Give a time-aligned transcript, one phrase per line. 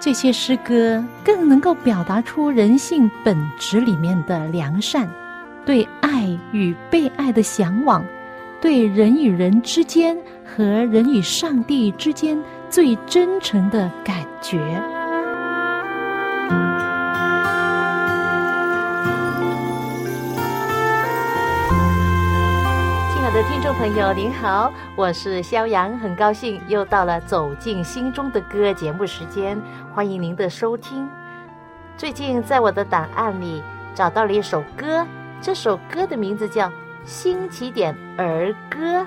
[0.00, 5.08] 这些诗歌更能够表达出人性本质里面的良善，
[5.66, 8.04] 对爱与被爱的向往，
[8.60, 14.58] 对人与人之间和人与上帝之间最真诚的感觉。
[23.48, 29.60] 听众朋友您好，我是肖阳，很高兴又到了走进心中的歌节目时间，
[29.94, 31.08] 欢迎您的收听。
[31.96, 33.62] 最近在我的档案里
[33.94, 35.04] 找到了一首歌，
[35.40, 36.68] 这首歌的名字叫
[37.04, 39.00] 《新起点儿歌》，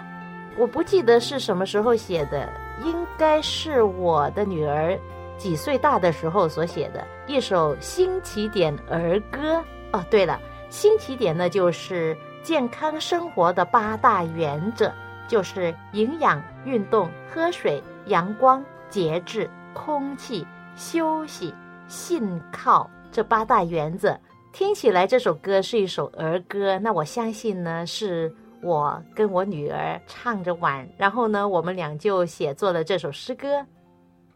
[0.57, 2.49] 我不记得是什么时候写的，
[2.83, 4.99] 应该是我的女儿
[5.37, 9.63] 几岁大的时候所写的一首新起点儿歌。
[9.93, 10.37] 哦，对了，
[10.69, 12.17] 新起点呢就是。
[12.43, 14.91] 健康生活的八大原则
[15.27, 21.53] 就是营养、运动、喝水、阳光、节制、空气、休息、
[21.87, 24.19] 信靠这八大原则。
[24.51, 33.65] 听起来这首歌是一首儿歌，那我相信呢，是我跟我女儿唱着玩，然后呢，我们俩就写作了这首诗歌。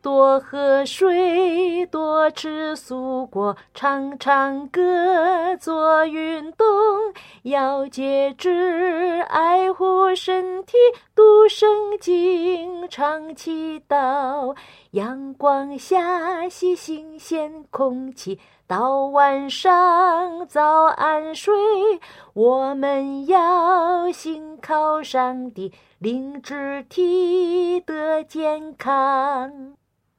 [0.06, 6.64] 多喝水，多吃蔬果，唱唱歌，做运动，
[7.42, 10.78] 要节制，爱护身体，
[11.16, 11.68] 读圣
[12.00, 14.56] 经，常祈祷。
[14.92, 21.52] 阳光下吸新鲜空气，到晚上早安睡。
[22.34, 29.76] 我们要心靠上帝，令肢体得健康。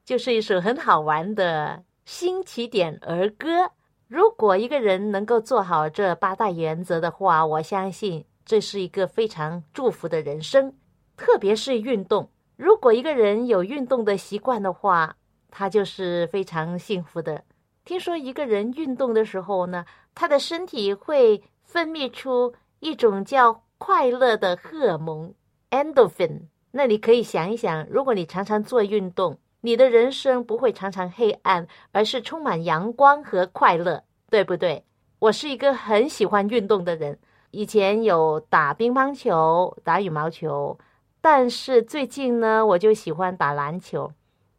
[0.06, 3.72] 就是一首很好玩的新起点儿歌。
[4.06, 10.72] 如果一个人能够做好这八大原则的话，我相信这是一个非常祝福的人生。
[11.16, 15.16] 特别是运动，如果一个人有运动的习惯的话，
[15.50, 17.42] 他就是非常幸福的。
[17.84, 19.84] 听说一个人运动的时候呢，
[20.14, 25.34] 他的身体会分泌出一种叫快乐的荷尔蒙
[25.70, 26.42] （endorphin）。
[26.70, 34.00] 那你可以想一想，如果你常常做运动，你的人生不会常常黑暗，而是充满阳光和快乐，
[34.30, 34.84] 对不对？
[35.18, 37.18] 我是一个很喜欢运动的人，
[37.50, 40.78] 以前有打乒乓球、打羽毛球，
[41.20, 44.08] 但是最近呢，我就喜欢打篮球。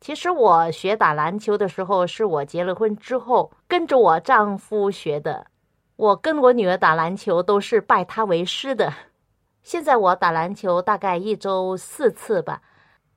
[0.01, 5.47] 其实我学打篮球的时候，是我结了婚之后跟着我丈夫学的。
[5.95, 8.93] 我跟我女儿打篮球都是拜他为师的。
[9.63, 12.61] 现在我打篮球大概一周四次吧。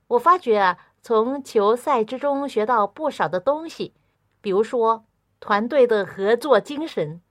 [0.07, 0.77] 我发觉啊。
[1.03, 3.93] 从球赛之中学到不少的东西，
[4.39, 5.03] 比如说
[5.39, 7.21] 团队的合作精神。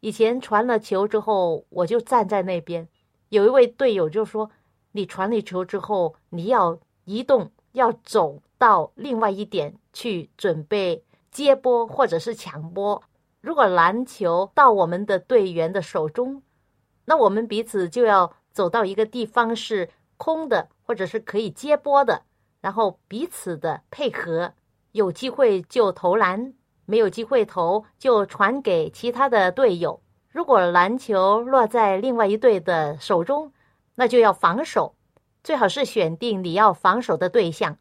[0.00, 2.88] 以前传了球之后，我就站在那边，
[3.28, 4.50] 有一位队友就说
[4.92, 13.02] ：“你传了球之后，你要移动，要走到另外一点去准备接波或者是抢波。
[13.40, 16.42] 如果篮球到我们的队员的手中，
[17.04, 22.22] 那我们彼此就要走到一个地方是空的，或者是可以接波的。”
[22.60, 24.52] 然后彼此的配合，
[24.92, 26.52] 有机会就投篮，
[26.86, 30.00] 没有机会投就传给其他的队友。
[30.30, 33.52] 如果篮球落在另外一队的手中，
[33.94, 34.94] 那就要防守，
[35.42, 37.76] 最好是选定你要防守的对象。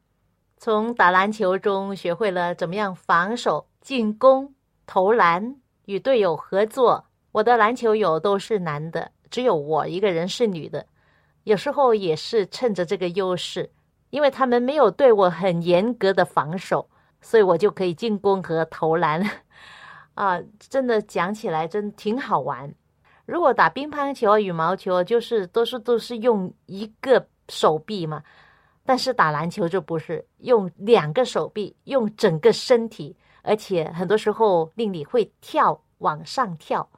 [0.58, 4.56] 从打篮球中学会了怎么样防守、进攻、
[4.88, 5.56] 投篮、
[5.86, 7.06] 与队友合作。
[7.32, 10.84] 我的篮球友都是男的，只有我一个人是女的。
[11.44, 13.70] 有时候也是趁着这个优势。
[14.09, 16.90] 因为他们没有对我很严格的防守，
[17.22, 19.22] 所以我就可以进攻和投篮，
[20.14, 22.74] 啊，真的讲起来真挺好玩。
[23.26, 28.24] 如果打乒乓球、羽毛球，就是都是都是用一个手臂嘛，
[28.86, 36.90] 但是打篮球就不是用两个手臂，用整个身体，而且很多时候令你会跳往上跳，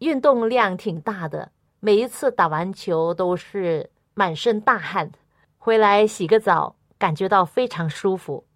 [0.00, 1.50] 运动量挺大的。
[1.80, 5.10] 每一次打完球都是满身大汗。
[5.68, 8.46] 回来洗个澡，感觉到非常舒服。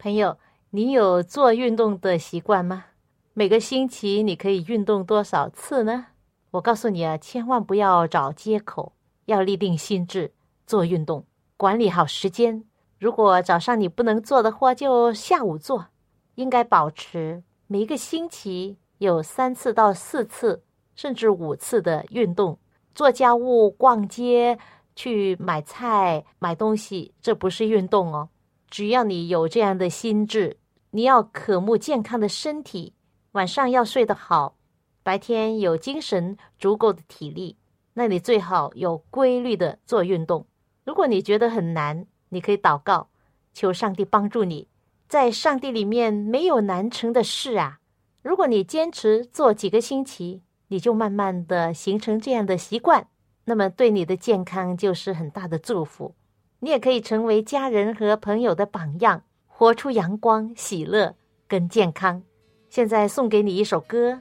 [0.00, 0.36] 朋友，
[0.70, 2.86] 你有做运动的习惯吗？
[3.34, 6.06] 每个星期你可以运动多少次呢？
[6.50, 8.94] 我告诉你啊，千万不要找借口，
[9.26, 10.32] 要立定心智
[10.66, 11.24] 做运动，
[11.56, 12.64] 管理好时间。
[12.98, 15.86] 如果早上你不能做的话，就下午做。
[16.34, 20.64] 应该保持每个星期有三次到四次，
[20.96, 22.58] 甚至五次的运动。
[22.92, 24.58] 做家务、逛街、
[25.00, 28.28] 去买菜、买东西，这不是运动哦。
[28.68, 30.58] 只要你有这样的心智，
[30.90, 32.92] 你要渴慕健康的身体，
[33.32, 34.58] 晚上要睡得好，
[35.02, 37.56] 白天有精神、足够的体力，
[37.94, 40.46] 那你最好有规律的做运动。
[40.84, 43.08] 如果你觉得很难，你可以祷告，
[43.54, 44.68] 求上帝帮助你。
[45.08, 47.78] 在上帝里面没有难成的事啊！
[48.20, 53.08] 如果你坚持做几个星期，你就慢慢的形成这样的习惯，
[53.50, 56.14] 那么对你的健康就是很大的祝福。
[56.60, 61.16] 你也可以成为家人和朋友的榜样，活出阳光、喜乐
[61.48, 62.22] 跟健康。
[62.68, 64.20] 现在送给你一首歌，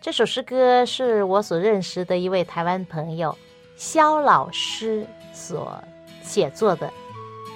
[0.00, 3.36] 这首诗歌是我所认识的一位台湾朋友
[3.74, 5.82] 肖老师所
[6.22, 6.88] 写作的，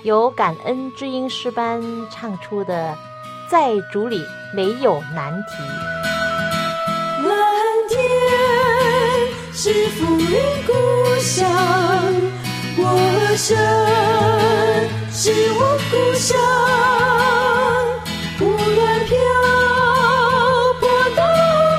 [0.02, 1.80] 由感恩之音诗班
[2.10, 2.96] 唱出的
[3.48, 4.20] 《在主里
[4.52, 5.62] 没有难题》。
[9.64, 10.26] 是浮云
[10.66, 10.72] 故
[11.20, 11.48] 乡，
[12.78, 12.82] 我
[13.36, 13.56] 生
[15.12, 16.36] 是我故乡。
[18.40, 19.14] 无论漂
[20.80, 20.82] 泊
[21.14, 21.22] 到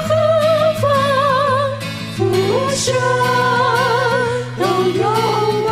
[0.07, 0.09] 何
[0.80, 0.83] 方，
[2.15, 2.24] 浮
[2.74, 2.95] 生
[4.57, 4.63] 都
[4.97, 5.03] 拥
[5.68, 5.69] 抱。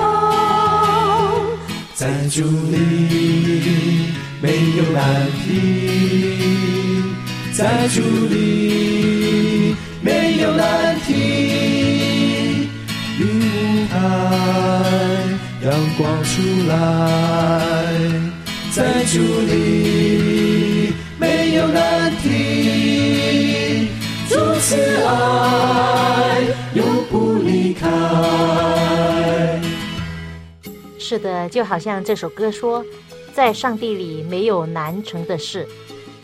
[1.96, 4.12] 在竹里
[4.42, 5.00] 没有难
[5.46, 5.48] 题，
[7.54, 10.91] 在竹里没有难
[16.02, 17.96] 光出来，
[18.72, 23.88] 在主里没有难题，
[24.28, 24.76] 主慈
[25.06, 26.42] 爱
[26.74, 27.88] 永不离开。
[30.98, 32.84] 是的，就好像这首歌说，
[33.36, 35.68] 在上帝里没有难成的事。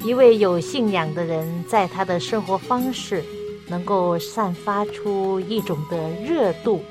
[0.04, 3.24] 一位有信仰的人，在他的生活方式，
[3.68, 6.84] 能够散发出一种的热度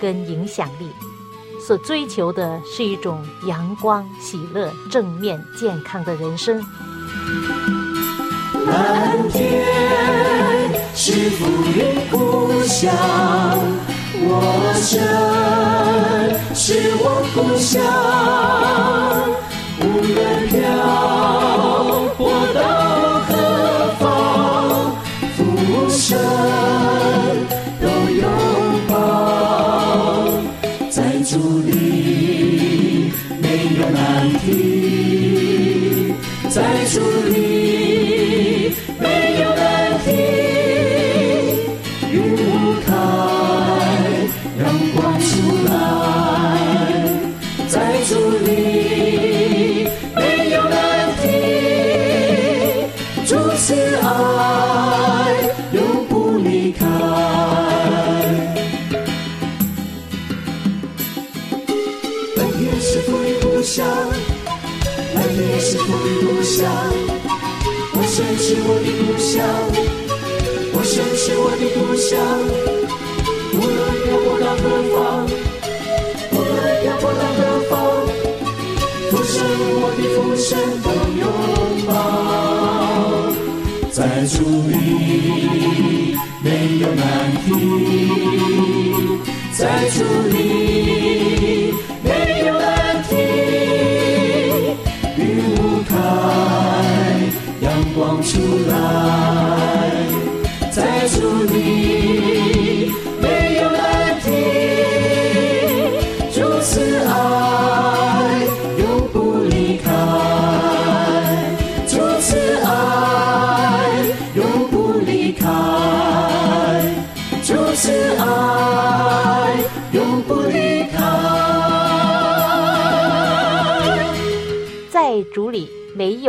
[0.00, 0.86] 跟影响力。
[1.60, 6.60] 所追求的是一种阳光、喜乐、正面、健康的人生。
[8.66, 9.64] 蓝天
[10.94, 12.92] 是浮云故乡，
[14.22, 14.98] 我生
[16.54, 17.80] 是我故乡，
[19.80, 19.82] 无
[20.14, 20.58] 论漂
[53.70, 54.08] 是爱
[55.70, 55.78] 永
[56.08, 56.84] 不离开。
[63.62, 63.86] 乡，
[65.14, 66.58] 蓝天是我的故乡，
[67.94, 69.38] 我生是我的故乡，
[70.72, 72.10] 我生是我的故乡。
[73.52, 74.98] 无论漂泊到何方，
[76.32, 77.38] 无论漂泊到何
[77.70, 77.70] 方，
[79.10, 79.36] 浮生
[79.78, 80.48] 我的浮生
[84.20, 87.48] 在主里没有难题，
[89.52, 91.72] 在主里
[92.04, 93.16] 没有难题。
[95.16, 95.22] 云
[95.54, 95.96] 雾开，
[97.62, 97.72] 阳。
[97.94, 98.72] 光出来，
[100.70, 102.39] 在主里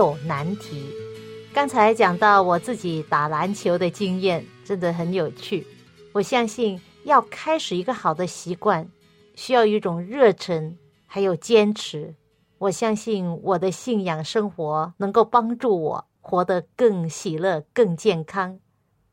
[0.01, 0.91] 有难题。
[1.53, 5.63] 刚才讲到我自己打篮球的经验，真的很有趣。
[6.11, 8.89] 我相信要开始一个好的习惯，
[9.35, 12.15] 需要一种热忱，还有坚持。
[12.57, 18.57] 我相信我的信仰生活能够帮助我活得更喜乐、更健康。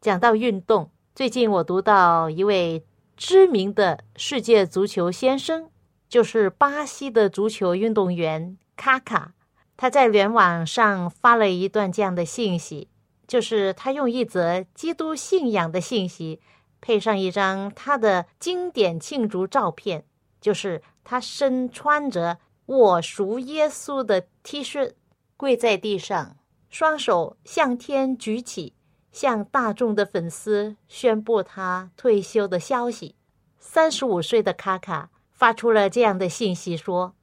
[0.00, 2.82] 讲到运动，最近我读到一位
[3.14, 5.68] 知名的世界足球先生，
[6.08, 9.34] 就是巴西的足球运动员卡卡。
[9.78, 12.88] 他在联网上发了一段这样的信息，
[13.28, 16.40] 就是他用一则基督信仰的信息，
[16.80, 20.04] 配上一张他的经典庆祝照片，
[20.40, 24.94] 就是他身穿着“我属耶稣”的 T 恤，
[25.36, 26.36] 跪在地上，
[26.68, 28.74] 双手向天举起，
[29.12, 33.14] 向大众的粉丝宣布他退休的消息。
[33.60, 37.14] 三十五岁的卡卡发出了这样的信息说：“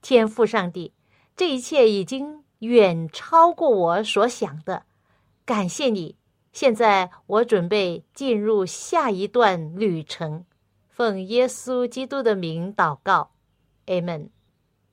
[0.00, 0.92] 天父上帝，
[1.36, 4.84] 这一切已经远超过我所想的，
[5.44, 6.16] 感谢你。
[6.52, 10.44] 现在我准备进入下一段旅程，
[10.88, 13.30] 奉耶稣基督的名祷告
[13.86, 14.28] ，Amen。”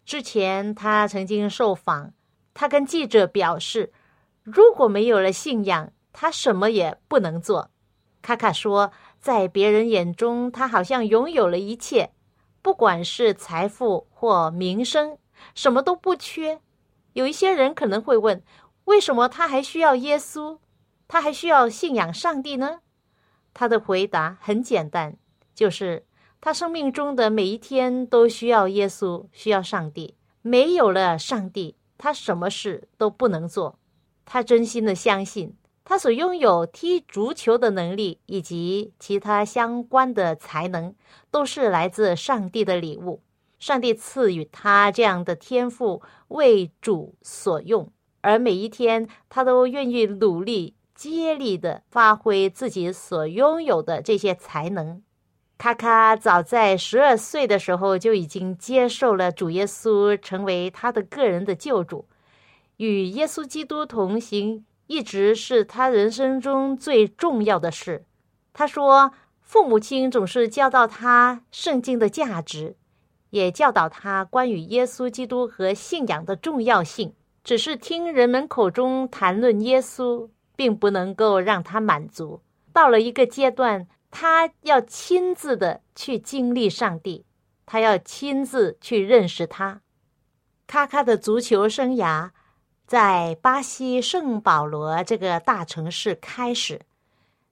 [0.06, 2.14] 之前他曾经受访，
[2.54, 3.94] 他跟记者表示
[4.44, 7.70] ：“如果没有了信仰，他什么也不能做。”
[8.22, 8.92] 卡卡说。
[9.22, 12.10] 在别人眼中，他好像拥有了一切，
[12.64, 15.16] 不管是财富或名声，
[15.56, 16.60] 什么都不缺。
[17.14, 18.42] 有一些人可能会问：
[18.86, 20.60] 为什么他还需要耶稣？
[21.08, 22.80] 他还需要信仰上帝呢？
[23.54, 25.18] 他的回答很简单，
[25.54, 26.06] 就是
[26.40, 30.16] 他生命中的每一天都需要耶稣，需要上帝。
[30.42, 33.78] 没有了上帝，他什么事都不能做。
[34.26, 35.56] 他真心的相信。
[35.84, 40.96] 他所拥有踢足球的能力以及其他相关的才能，
[41.30, 43.22] 都是来自上帝的礼物。
[43.62, 47.92] 上帝赐予他这样的天赋，为主所用，
[48.22, 55.04] 而每一天他都愿意努力、接力的发挥自己所拥有的这些才能。
[55.60, 62.08] 卡卡早在十二岁的时候就已经接受了主耶稣，成为他的个人的救主，
[62.78, 64.66] 与耶稣基督同行。
[64.88, 68.06] 一直是他人生中最重要的事。
[68.52, 72.76] 他说，父母亲总是教导他圣经的价值，
[73.32, 77.12] 也教导他关于耶稣基督和信仰的重要性。
[77.44, 82.40] 只是听人们口中谈论耶稣，并不能够让他满足。
[82.72, 87.26] 到了一个阶段，他要亲自的去经历上帝，
[87.66, 89.82] 他要亲自去认识他。
[90.68, 92.30] 卡卡的足球生涯。
[92.88, 96.82] 在巴西圣保罗这个大城市开始，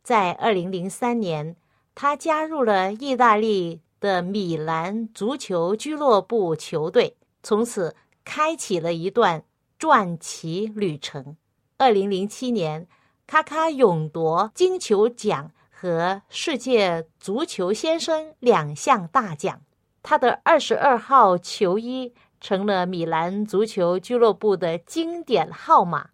[0.04, 1.56] 在二零零三年，
[1.96, 9.44] 他加入了意大利的米兰足球俱乐部球队，从此开启了一段
[9.78, 11.38] 传奇旅程。
[11.78, 12.88] 二零零七年，
[13.28, 19.62] 卡卡勇夺金球奖和世界足球先生两项大奖，
[20.02, 22.14] 他的二十二号球衣。
[22.42, 26.12] 成了米兰足球俱乐部的经典号码。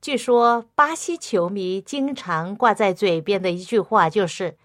[0.00, 4.58] 据说，巴西球迷经常挂在嘴边的一句话就是：“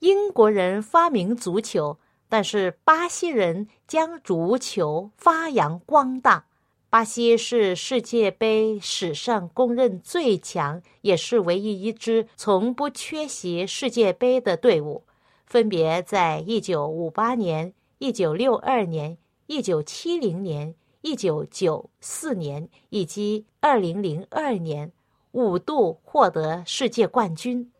[0.00, 1.98] 英国人发明足球，
[2.30, 6.46] 但是巴西人将足球发扬光大。”
[6.88, 15.04] 巴西是世界杯史上公认最强，也是唯一一支从不缺席世界杯的队伍。
[15.44, 19.18] 分别在一九五八年、一九六二年。
[19.46, 24.92] 一九七零年、一九九四年以及二零零二年
[25.32, 27.72] 五度获得世界冠军。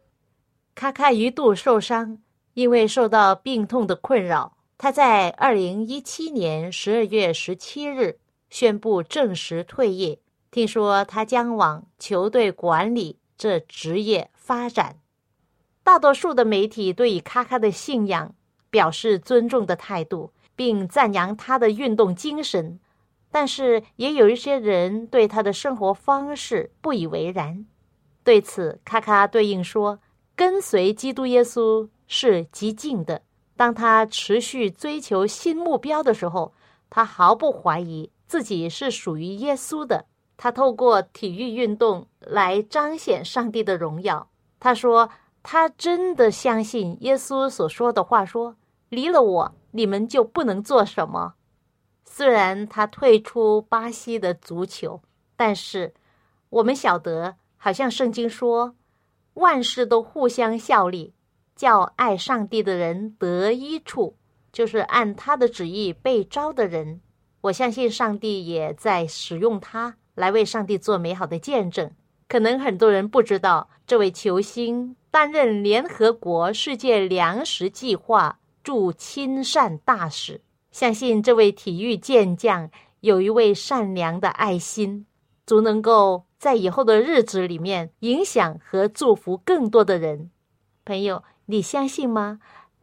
[0.74, 2.18] 卡卡一度受伤，
[2.54, 10.20] 因为受到病痛的困扰，他在二零一七年十二月十七日宣布正式退役。
[10.50, 14.96] 听说他将往球队管理这职业发展。
[15.82, 18.34] 大多数的媒体对于卡卡的信仰
[18.70, 20.32] 表示尊重的态度。
[20.56, 22.78] 并赞扬他的运动精神，
[23.30, 27.64] 但是也有一些人对他的生活方式不以为然。
[28.22, 30.00] 对此，卡卡对应说
[30.36, 33.22] ：“跟随基督耶稣是极静的。
[33.56, 36.52] 当他持续追求新目标的时候，
[36.90, 40.06] 他毫不怀疑自己是属于耶稣的。
[40.36, 44.28] 他透过体育运动来彰显上帝的荣耀。
[44.58, 45.08] 他说，
[45.44, 48.56] 他真的相信耶稣所说的话：说
[48.88, 51.34] 离了我。”你们就不能做什么？
[52.04, 55.00] 虽然他退出巴西的足球，
[55.36, 55.94] 但是
[56.48, 58.74] 我们晓得，好像圣经说，
[59.34, 61.14] 万事都互相效力，
[61.60, 64.16] 叫爱上帝的人得益处，
[64.50, 67.02] 就是按他的旨意被招的人。
[67.42, 71.90] 我相信上帝也在使用他来为上帝做美好的见证。
[72.26, 78.38] 可能很多人不知道，这位球星担任联合国世界粮食计划。
[78.64, 80.40] 驻亲善大使，
[80.70, 85.04] 相信这位体育健将有一位善良的爱心，
[85.44, 90.30] 足能够在以后的日子里面影响和祝福更多的人。
[90.84, 92.38] 朋友，你相信吗？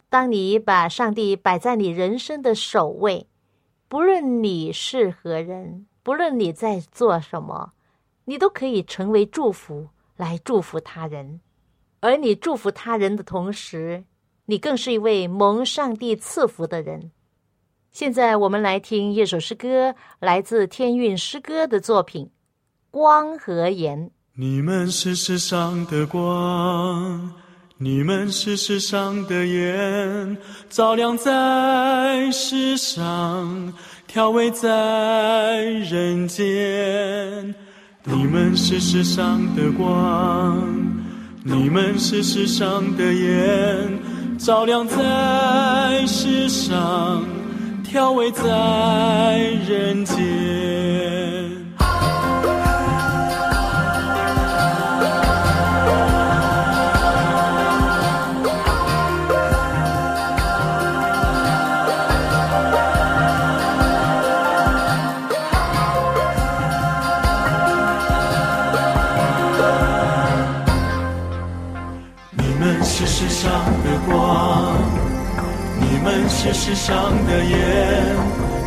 [0.09, 3.27] 当你把上帝摆在你人生的首位，
[3.87, 7.71] 不论你是何人，不论你在做什么，
[8.25, 11.39] 你都可以成为祝福，来祝福他人。
[12.01, 14.03] 而你祝福他人的同时，
[14.47, 17.11] 你更是一位蒙上帝赐福的人。
[17.89, 22.25] 现在我们来听一首诗歌，来自天韵诗歌的作品
[22.91, 24.09] 《光和盐》。
[24.35, 27.33] 你们是世上的光，
[27.79, 30.35] 你们是世上的盐，
[30.67, 33.71] 照亮在世上，
[34.07, 37.53] 调味在人间。
[38.03, 40.67] 你们是世上的光，
[41.43, 43.99] 你们是世上的盐，
[44.39, 47.23] 照亮在世上，
[47.83, 49.37] 调味在
[49.69, 51.36] 人间。
[76.47, 78.15] 是世上的盐，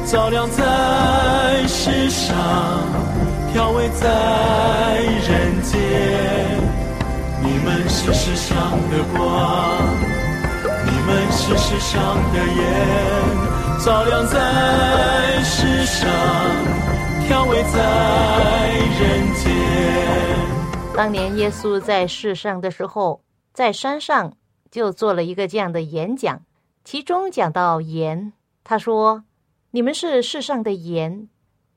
[0.04, 2.36] 照亮在世上，
[3.52, 5.80] 调味在人间。
[7.42, 9.78] 你们是世上的光，
[10.84, 16.06] 你们是世上的盐，照亮在世上，
[17.26, 17.78] 调味在
[19.00, 19.54] 人间。
[20.94, 23.22] 当年耶稣在世上的时候，
[23.54, 24.34] 在山上
[24.70, 26.42] 就做了一个这样的演讲。
[26.84, 28.32] 其中讲到盐，
[28.64, 29.24] 他说
[29.70, 31.28] ：“你们是世上的盐，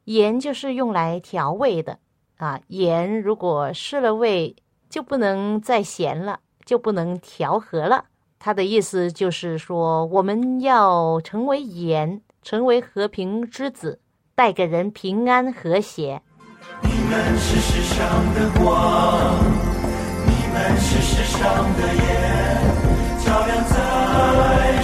[0.05, 2.00] 盐就是用来调味的
[2.38, 2.60] 啊。
[2.67, 4.55] 盐如果失了味，
[4.89, 8.05] 就不能再咸了，就不能调和了。
[8.39, 14.00] 他的意思就是说，我们要成为盐，成为和平之子，
[14.36, 16.22] 带给人平安和谐。
[16.81, 19.43] 你们是世上的光，
[20.25, 22.73] 你们是世上的盐，
[23.34, 23.74] 照亮在。”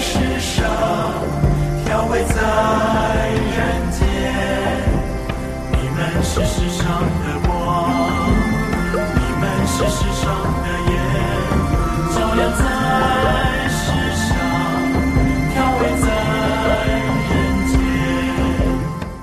[0.01, 0.65] 世上
[1.86, 2.34] 调味在
[3.53, 4.01] 人间，
[5.72, 7.51] 你们是世上的光，
[8.96, 10.24] 你们是世上
[10.64, 10.92] 的盐，
[12.16, 12.59] 照亮在
[13.70, 13.77] 世
[14.16, 14.29] 上，
[15.53, 16.07] 调味在
[17.29, 17.31] 人
[17.70, 17.74] 间。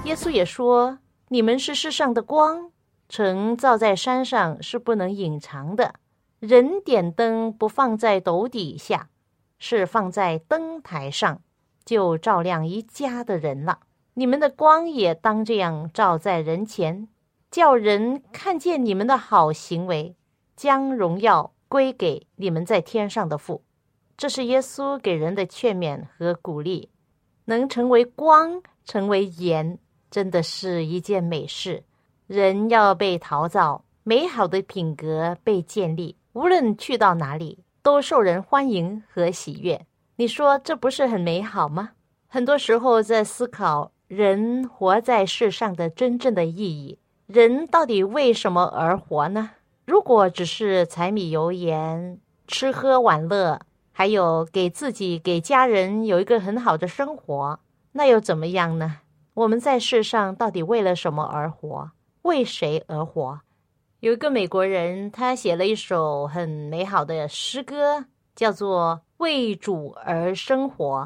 [0.04, 2.70] 耶稣也说：“你们是世上的光，
[3.08, 5.94] 城照在山上是不能隐藏的。
[6.38, 9.08] 人点灯不放在斗底下。”
[9.58, 11.40] 是放在灯台上，
[11.84, 13.80] 就照亮一家的人了。
[14.14, 17.08] 你们的光也当这样照在人前，
[17.50, 20.16] 叫人看见你们的好行为，
[20.56, 23.62] 将荣耀归给你们在天上的父。
[24.16, 26.90] 这是耶稣给人的劝勉和鼓励。
[27.48, 29.78] 能成为光，成为盐，
[30.10, 31.84] 真的是一件美事。
[32.26, 37.62] 人要被陶造，美好的品格被建立，无论去到哪里。
[37.86, 41.90] 都受人欢迎和喜悦，你说这不是很美好吗？
[42.26, 49.50] 很多时候在思考人活在世上的真正的意义，人到底为什么而活呢？
[49.84, 52.18] 如果只是柴米油盐、
[52.48, 53.60] 吃喝玩乐，
[53.92, 57.60] 还有给自己、给家人有一个很好的生活，
[57.92, 58.96] 那又怎么样呢？
[59.34, 61.92] 我们在世上到底为了什么而活？
[62.22, 63.42] 为谁而活？
[64.00, 68.04] 有一个美国人，他写了一首很美好的诗歌，
[68.34, 71.00] 叫做《为主而生活》。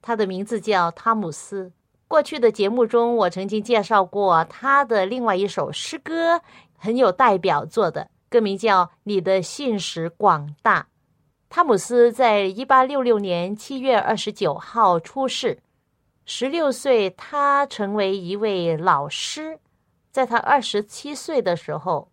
[0.00, 1.72] 他的名字叫汤姆斯。
[2.06, 6.40] 过去的节目中，我曾经介绍过他的另外一首诗歌，
[6.78, 10.82] 很有代表作的，歌名叫《你的信使广大》。
[11.48, 15.58] 汤姆斯在一八六六年七月二十九号出世，
[16.24, 19.58] 十六岁他成为一位老师，
[20.12, 22.08] 在他二十七岁的时候。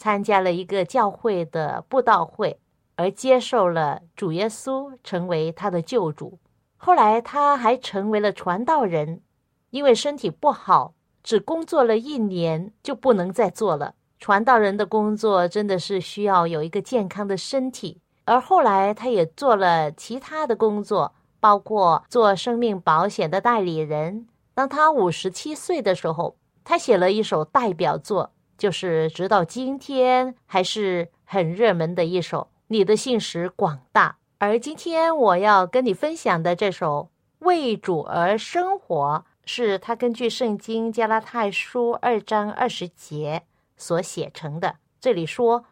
[0.00, 2.58] 参加了一个教会的布道会，
[2.96, 6.38] 而接受了主耶稣成为他的救主。
[6.78, 9.20] 后来他还成为了传道人，
[9.68, 13.94] 因为身体不好，只工作了一年就不能再做了。
[14.18, 18.00] 传道人的工作真的是需要有一个健康的身体。
[18.24, 24.26] 而后来他也做了其他的工作，包括做生命保险的代理人。
[24.54, 28.30] 当他五十七岁的时候，他写了一首代表作。
[28.60, 37.08] 就是直到今天还是很热门的一首《你的信使广大》，而今天我要跟你分享的这首
[37.46, 43.44] 《为主而生活》，是他根据圣经加拉太书二章二十节
[43.78, 44.76] 所写成的。
[45.00, 45.64] 这里说：“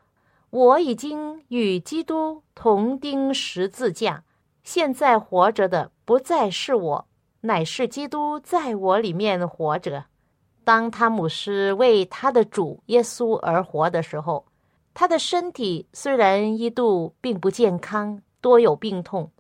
[0.49, 4.25] 我已经与基督同钉十字架，
[4.65, 7.07] 现在活着的不再是我，
[7.43, 10.07] 乃是基督在我里面活着。”
[10.69, 14.45] 当汤姆斯为他的主耶稣而活的时候，
[14.93, 19.31] 他的身体虽然一度并不健康，多有病痛，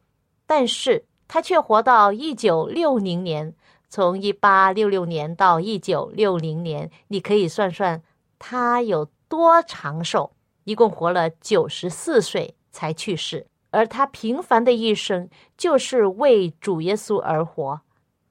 [0.46, 3.54] 但是他却活到一九六零年。
[3.90, 8.02] 从一八六六年到一九六零年，你可以算算
[8.38, 10.30] 他有多长寿。
[10.64, 13.46] 一共活了九十四岁才去世。
[13.70, 17.78] 而他平凡的一生就是为主耶稣而活。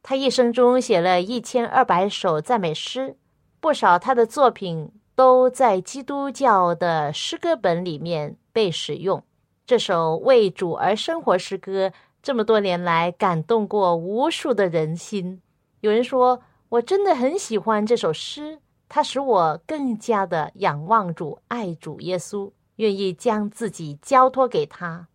[0.09, 3.17] 他一生中写了一千二百首赞美诗，
[3.59, 9.21] 不少他的作品都在基督教的诗歌本里面被使用。
[9.65, 11.91] 这首为主而生活诗歌，
[12.23, 15.41] 这么多年来感动过无数的人心。
[15.81, 25.09] 有人说，我真的很喜欢这首诗，它使我更加的仰望主、爱主耶稣，愿意将自己交托给他。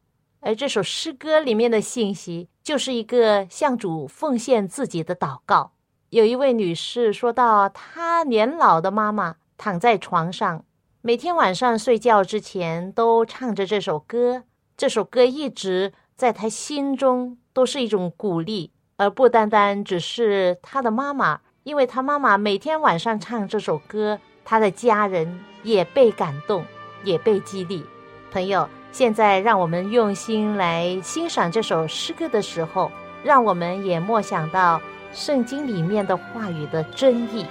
[0.44, 5.70] 而这首诗歌里面的信息，就是一个向主奉献自己的祷告。
[6.10, 10.64] 有一位女士说到，她年老的妈妈躺在床上，
[11.00, 14.42] 每天晚上睡觉之前都唱着这首歌。
[14.76, 26.64] 这首歌一直在她心中都是一种鼓励，而不单单只是她的妈妈，因为她妈妈每天晚上唱这首歌，她的家人也被感动，
[27.04, 27.84] 也被激励。
[28.32, 28.68] 朋友。
[28.92, 32.92] 现在，让我们用心来欣赏这首诗歌的时候，
[33.24, 34.78] 让我们也默想到
[35.14, 37.46] 圣经里面的话语的真意。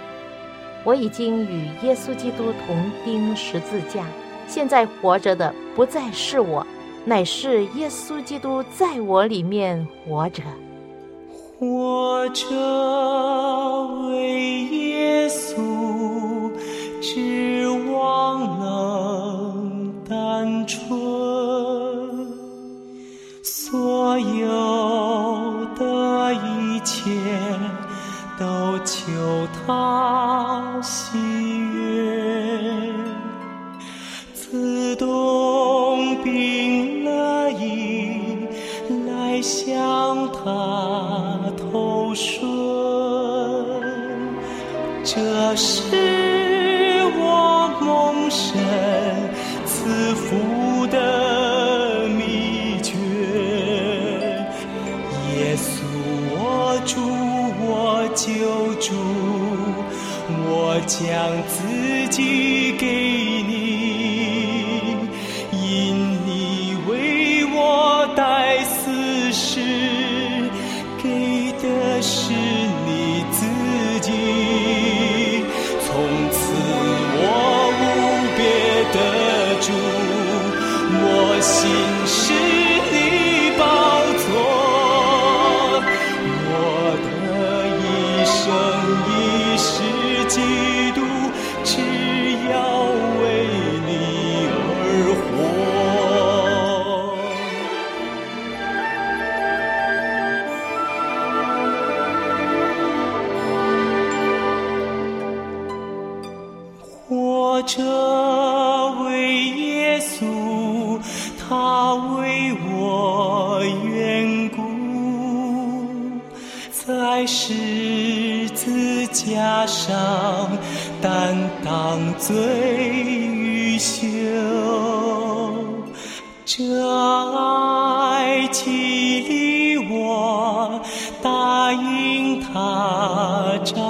[0.83, 4.05] 我已经与耶稣基督同钉十字架，
[4.47, 6.65] 现在活着的不再是我，
[7.05, 10.43] 乃是耶稣基督在我里面活着。
[11.57, 12.45] 活着
[14.09, 16.51] 为耶稣，
[16.99, 21.20] 指望能单纯。
[23.71, 24.90] 所有。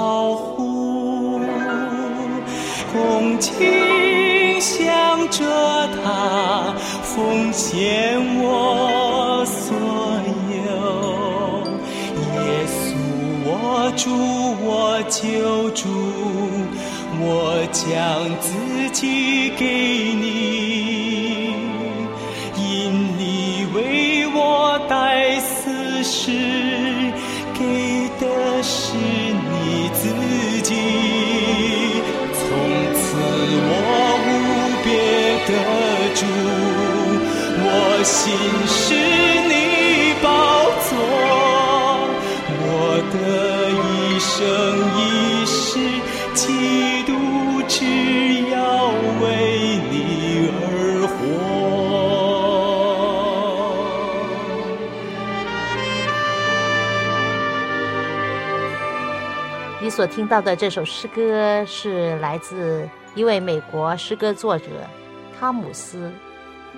[0.02, 1.38] 他招呼，
[2.92, 5.38] 恭敬向着
[6.02, 9.76] 他奉献我所
[10.50, 10.60] 有。
[12.34, 12.82] 耶稣，
[13.46, 13.48] 我
[13.96, 14.04] 主，
[14.66, 14.68] 我
[15.08, 15.86] 救主。
[17.24, 17.86] 我将
[18.40, 18.50] 自
[18.90, 19.64] 己给
[20.14, 20.26] 你，
[59.82, 64.66] 你所听到的这首诗歌是来自一位美国诗歌作者
[65.36, 66.08] 汤姆斯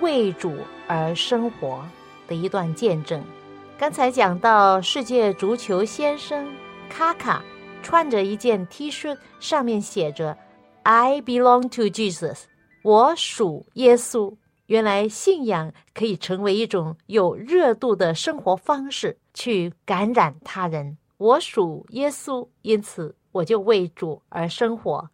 [0.01, 1.85] 为主而生活
[2.27, 3.23] 的一段见证。
[3.77, 6.51] 刚才讲到世界足球先生
[6.89, 7.45] 卡卡
[7.83, 10.35] 穿着一件 T 恤，上面写着。
[10.81, 12.45] I belong to Jesus，
[12.81, 14.35] 我属耶稣。
[14.65, 20.97] 原来信仰可以成为一种有热度的生活方式，去感染他人。
[21.17, 25.09] 我属耶稣，因此我就为主而生活。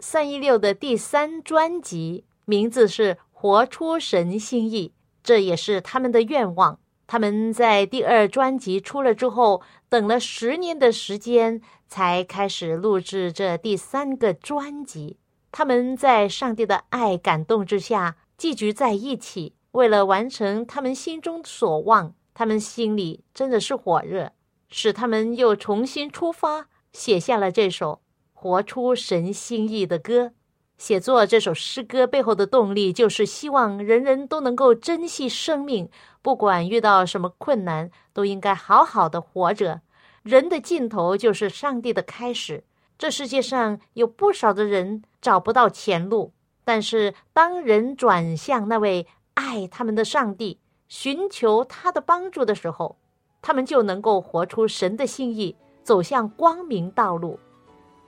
[0.00, 6.78] 三一六的第三专辑名字是《活出神心意，这也是他们的愿望。
[7.06, 15.18] 他们在第二专辑出了之后，等了十年的时间，才开始录制这第三个专辑。
[15.52, 22.14] 他们在上帝的爱感动之下，聚集在一起，为了完成他们心中所望。
[22.34, 24.32] 他们心里真的是火热，
[24.68, 28.00] 使他们又重新出发，写下了这首。
[28.38, 30.32] 活出神心意的歌，
[30.76, 35.88] 写作这首诗歌背后的动力，就是希望人人都能够珍惜生命，
[36.20, 39.80] 不管遇到什么困难，都应该好好的活着。
[40.22, 42.62] 人的尽头就是上帝的开始。
[42.98, 52.98] 这世界上有不少的人找不到前路，但是当人转向那位爱他们的上帝，寻求他的帮助的时候，
[53.46, 55.54] 他们就能够活出神的心意，
[55.84, 57.38] 走向光明道路。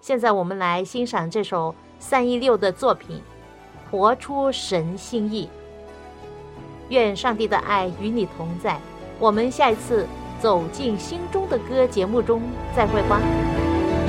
[0.01, 3.23] 现在我们来欣赏这首三一六的作品
[3.89, 5.45] 《活出神心意》。
[6.89, 8.81] 愿上帝的爱与你同在。
[9.21, 10.05] 我们下一次
[10.41, 12.43] 走进心中的歌节目中
[12.75, 13.21] 再会吧。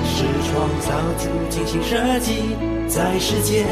[0.03, 2.55] 是创造主精心设计，
[2.87, 3.67] 在世间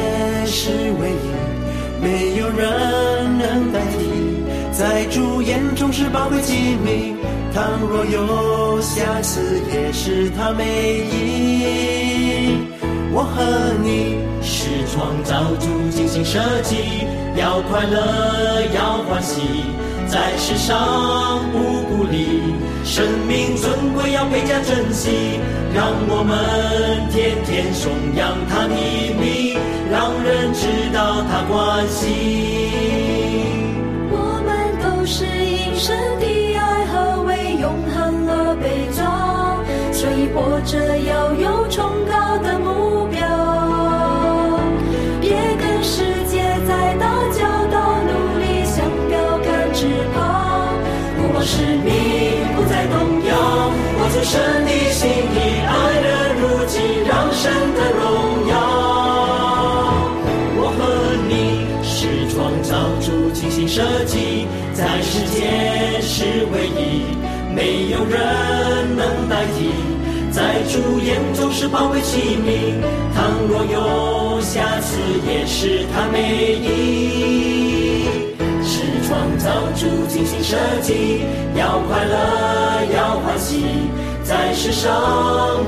[0.45, 0.69] 是
[1.01, 7.15] 唯一，没有人能代替，在主眼中是宝贵机密。
[7.53, 10.63] 倘若有瑕疵，也是他美
[11.11, 12.59] 意。
[13.11, 13.43] 我和
[13.83, 16.75] 你是创造主精心设计，
[17.35, 19.41] 要快乐，要欢喜，
[20.07, 21.57] 在世上不
[21.89, 25.39] 孤立，生命尊贵要倍加珍惜。
[25.73, 26.37] 让我们
[27.11, 28.75] 天天颂扬他的
[29.19, 29.57] 名，
[29.91, 33.56] 让人知道他关心。
[40.37, 43.17] 活着要有崇高的目标，
[45.19, 47.41] 别跟世界在打交
[47.73, 50.15] 道，努力向标杆直跑。
[51.17, 51.89] 不忘使命，
[52.55, 52.95] 不再动
[53.25, 53.33] 摇，
[53.97, 55.73] 活出神的心意，爱
[56.05, 56.07] 人
[56.39, 56.77] 如己，
[57.09, 58.05] 让神的荣
[58.47, 58.53] 耀。
[60.59, 60.79] 我和
[61.27, 62.69] 你是创造
[63.01, 67.17] 主精心设计，在世界是唯一，
[67.55, 68.15] 没有人
[68.95, 69.56] 能代替。
[70.77, 72.75] 主眼中是宝贵器皿，
[73.15, 78.05] 倘若有瑕疵，也是他美意。
[78.63, 81.21] 是创造主精心设计，
[81.55, 82.15] 要快乐，
[82.95, 83.63] 要欢喜，
[84.23, 84.93] 在世上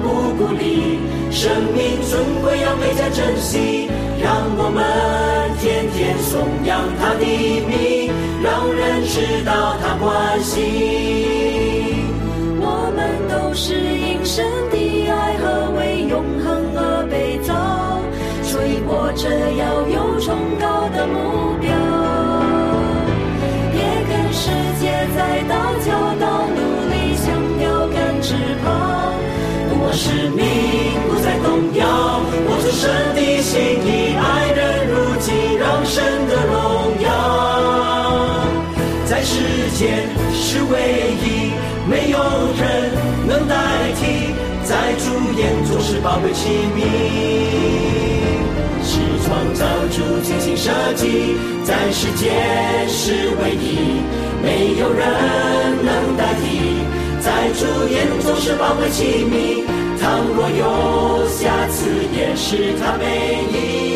[0.03, 0.99] 不孤立，
[1.31, 3.89] 生命尊贵要倍加珍惜。
[4.21, 7.25] 让我们天天颂扬他的
[7.65, 8.11] 名，
[8.43, 11.68] 让人知道他关心。
[13.59, 14.23] 是因。
[14.23, 14.77] 神的
[15.09, 17.51] 爱和为永恒而被造，
[18.41, 21.67] 所以活着要有崇高的目标。
[23.73, 24.47] 别跟世
[24.79, 25.51] 界在打
[25.83, 25.91] 交
[26.23, 27.27] 道，努力向
[27.59, 28.31] 标杆直
[28.63, 28.65] 跑。
[29.67, 30.39] 不忘使命，
[31.09, 31.83] 不再动摇，
[32.47, 34.23] 我出神的心意，爱
[34.55, 35.27] 人如己，
[35.59, 36.55] 让神的荣
[37.03, 37.07] 耀
[39.05, 39.33] 在世
[39.75, 41.51] 间是唯一，
[41.89, 42.17] 没有
[42.55, 42.98] 人。
[44.99, 45.05] 主
[45.39, 46.77] 眼总是宝贵器皿，
[48.83, 54.01] 是创造主精心设计，在世间是唯一，
[54.43, 55.07] 没有人
[55.83, 56.83] 能代替，
[57.21, 59.63] 在主眼总是宝贵器皿，
[60.01, 63.88] 倘若有瑕疵，也是他美意。